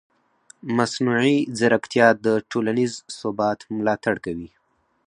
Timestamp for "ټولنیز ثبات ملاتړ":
2.51-4.15